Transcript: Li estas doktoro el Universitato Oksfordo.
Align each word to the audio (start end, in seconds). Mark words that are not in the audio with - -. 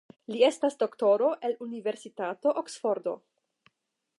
Li 0.35 0.39
estas 0.45 0.77
doktoro 0.83 1.29
el 1.49 1.53
Universitato 1.67 2.55
Oksfordo. 2.63 3.15